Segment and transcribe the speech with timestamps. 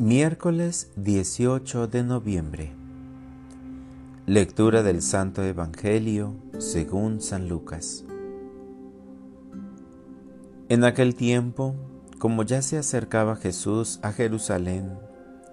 [0.00, 2.72] Miércoles 18 de noviembre.
[4.24, 8.06] Lectura del Santo Evangelio según San Lucas.
[10.70, 11.74] En aquel tiempo,
[12.18, 14.98] como ya se acercaba Jesús a Jerusalén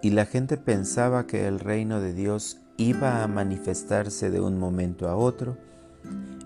[0.01, 5.09] y la gente pensaba que el reino de Dios iba a manifestarse de un momento
[5.09, 5.57] a otro,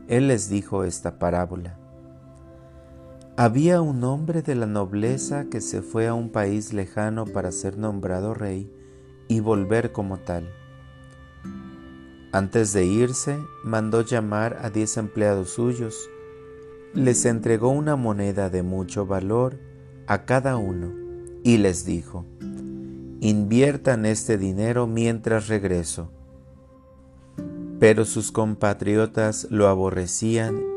[0.07, 1.77] Él les dijo esta parábola.
[3.37, 7.77] Había un hombre de la nobleza que se fue a un país lejano para ser
[7.77, 8.69] nombrado rey
[9.29, 10.49] y volver como tal.
[12.33, 16.09] Antes de irse, mandó llamar a diez empleados suyos,
[16.93, 19.57] les entregó una moneda de mucho valor
[20.07, 20.93] a cada uno
[21.41, 22.25] y les dijo,
[23.21, 26.11] inviertan este dinero mientras regreso.
[27.79, 30.70] Pero sus compatriotas lo aborrecían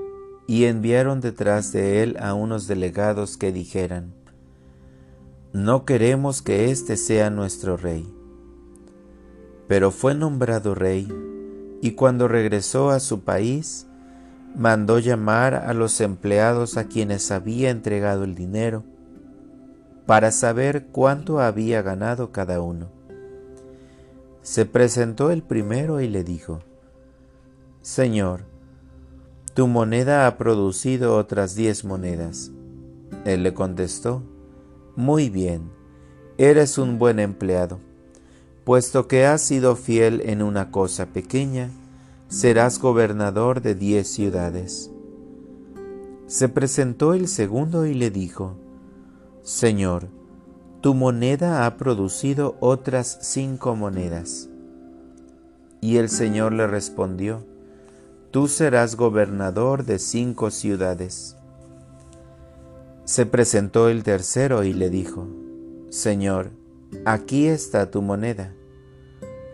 [0.47, 4.13] y enviaron detrás de él a unos delegados que dijeran,
[5.53, 8.13] No queremos que éste sea nuestro rey.
[9.69, 11.09] Pero fue nombrado rey,
[11.81, 13.87] y cuando regresó a su país,
[14.55, 18.85] mandó llamar a los empleados a quienes había entregado el dinero,
[20.07, 22.89] para saber cuánto había ganado cada uno.
[24.43, 26.61] Se presentó el primero y le dijo,
[27.81, 28.43] Señor,
[29.55, 32.51] tu moneda ha producido otras diez monedas.
[33.25, 34.23] Él le contestó,
[34.97, 35.71] Muy bien,
[36.39, 37.79] eres un buen empleado.
[38.65, 41.71] Puesto que has sido fiel en una cosa pequeña,
[42.29, 44.91] serás gobernador de diez ciudades.
[46.27, 48.57] Se presentó el segundo y le dijo,
[49.43, 50.09] Señor,
[50.81, 54.49] tu moneda ha producido otras cinco monedas.
[55.81, 57.45] Y el Señor le respondió,
[58.35, 61.37] tú serás gobernador de cinco ciudades.
[63.05, 65.29] Se presentó el tercero y le dijo,
[65.89, 66.51] Señor,
[67.05, 68.53] aquí está tu moneda.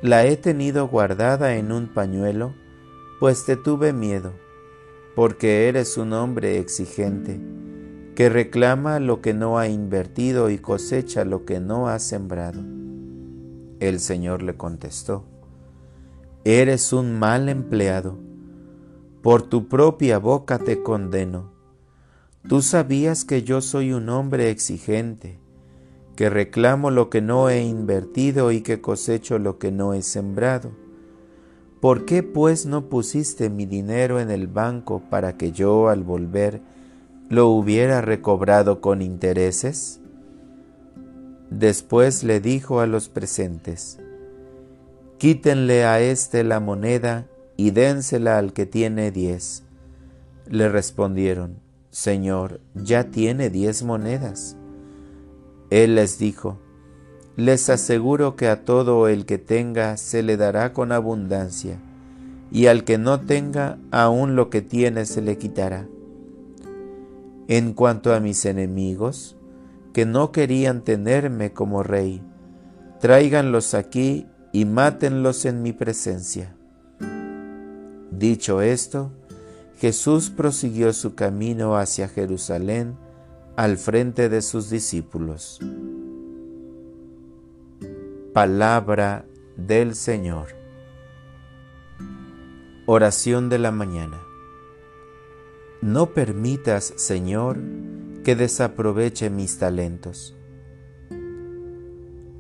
[0.00, 2.54] La he tenido guardada en un pañuelo,
[3.18, 4.32] pues te tuve miedo,
[5.14, 7.38] porque eres un hombre exigente,
[8.14, 12.62] que reclama lo que no ha invertido y cosecha lo que no ha sembrado.
[13.78, 15.26] El Señor le contestó,
[16.44, 18.29] Eres un mal empleado
[19.22, 21.50] por tu propia boca te condeno.
[22.48, 25.38] Tú sabías que yo soy un hombre exigente,
[26.16, 30.70] que reclamo lo que no he invertido y que cosecho lo que no he sembrado.
[31.80, 36.60] ¿Por qué pues no pusiste mi dinero en el banco para que yo al volver
[37.28, 40.00] lo hubiera recobrado con intereses?
[41.50, 43.98] Después le dijo a los presentes,
[45.18, 47.26] Quítenle a éste la moneda
[47.60, 49.64] y dénsela al que tiene diez.
[50.46, 51.58] Le respondieron,
[51.90, 54.56] Señor, ya tiene diez monedas.
[55.68, 56.58] Él les dijo,
[57.36, 61.78] les aseguro que a todo el que tenga se le dará con abundancia,
[62.50, 65.86] y al que no tenga, aún lo que tiene se le quitará.
[67.46, 69.36] En cuanto a mis enemigos,
[69.92, 72.22] que no querían tenerme como rey,
[73.00, 76.56] tráiganlos aquí y mátenlos en mi presencia.
[78.10, 79.12] Dicho esto,
[79.78, 82.96] Jesús prosiguió su camino hacia Jerusalén
[83.56, 85.60] al frente de sus discípulos.
[88.34, 89.24] Palabra
[89.56, 90.48] del Señor.
[92.86, 94.20] Oración de la mañana.
[95.80, 97.58] No permitas, Señor,
[98.24, 100.36] que desaproveche mis talentos.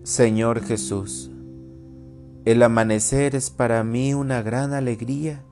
[0.02, 1.30] Señor Jesús,
[2.44, 5.44] el amanecer es para mí una gran alegría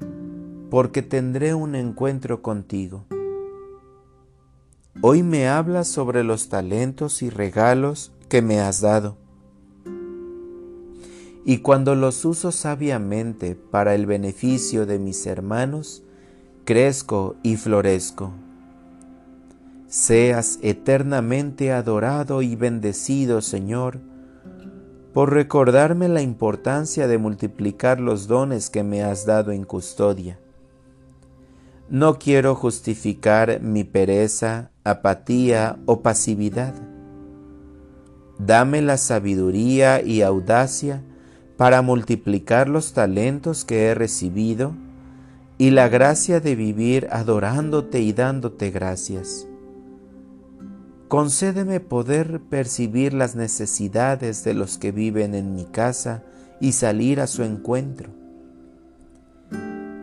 [0.71, 3.05] porque tendré un encuentro contigo.
[5.01, 9.17] Hoy me hablas sobre los talentos y regalos que me has dado.
[11.45, 16.03] Y cuando los uso sabiamente para el beneficio de mis hermanos,
[16.65, 18.33] crezco y florezco.
[19.87, 24.01] Seas eternamente adorado y bendecido, Señor,
[25.15, 30.39] por recordarme la importancia de multiplicar los dones que me has dado en custodia.
[31.91, 36.75] No quiero justificar mi pereza, apatía o pasividad.
[38.39, 41.03] Dame la sabiduría y audacia
[41.57, 44.75] para multiplicar los talentos que he recibido
[45.57, 49.47] y la gracia de vivir adorándote y dándote gracias.
[51.09, 56.23] Concédeme poder percibir las necesidades de los que viven en mi casa
[56.61, 58.18] y salir a su encuentro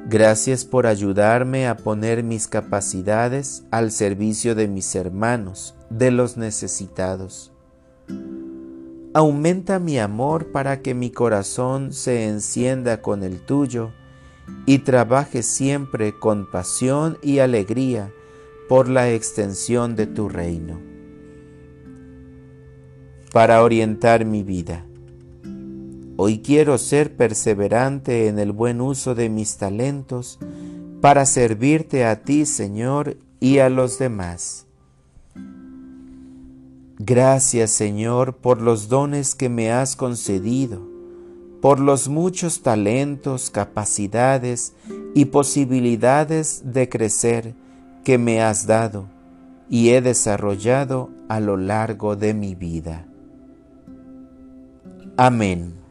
[0.08, 7.52] Gracias por ayudarme a poner mis capacidades al servicio de mis hermanos, de los necesitados.
[9.16, 13.94] aumenta mi amor para que mi corazón se encienda con el tuyo
[14.66, 18.12] y trabaje siempre con pasión y alegría
[18.70, 20.80] por la extensión de tu reino.
[23.32, 24.86] Para orientar mi vida.
[26.18, 30.40] Hoy quiero ser perseverante en el buen uso de mis talentos
[31.02, 34.66] para servirte a ti, Señor, y a los demás.
[36.98, 40.96] Gracias, Señor, por los dones que me has concedido
[41.66, 44.76] por los muchos talentos, capacidades
[45.16, 47.56] y posibilidades de crecer
[48.04, 49.08] que me has dado
[49.68, 53.08] y he desarrollado a lo largo de mi vida.
[55.18, 55.85] Amén.